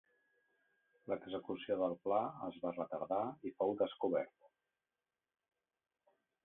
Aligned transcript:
L'execució 1.11 1.77
del 1.83 1.93
pla 2.07 2.21
es 2.47 2.57
va 2.65 2.73
retardar 2.81 3.21
i 3.51 3.55
fou 3.61 3.77
descobert. 3.83 4.53